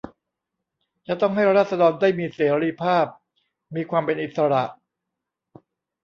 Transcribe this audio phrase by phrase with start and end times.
[1.07, 3.05] จะต้องให้ราษฎรได้มีเสรีภาพ
[3.75, 4.63] มีความเป็นอิสระ